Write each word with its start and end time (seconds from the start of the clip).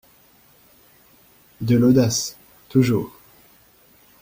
De 1.61 1.75
l'audace, 1.77 2.35
toujours 2.69 3.13